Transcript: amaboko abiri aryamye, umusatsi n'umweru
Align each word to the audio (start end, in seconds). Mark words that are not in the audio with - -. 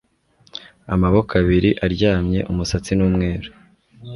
amaboko 0.93 1.31
abiri 1.41 1.69
aryamye, 1.85 2.39
umusatsi 2.51 2.91
n'umweru 2.95 3.49